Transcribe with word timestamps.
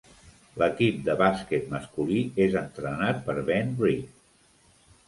L'equip 0.61 1.03
de 1.09 1.15
bàsquet 1.19 1.69
masculí 1.75 2.25
és 2.47 2.59
entrenat 2.65 3.25
per 3.31 3.39
Ben 3.53 3.75
Reed. 3.85 4.21